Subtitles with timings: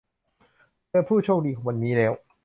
[0.89, 2.13] เจอผู้โชคดีของวันนี้แล้ว